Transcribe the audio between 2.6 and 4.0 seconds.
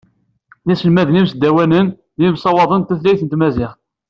n tutlayt n tmaziɣt.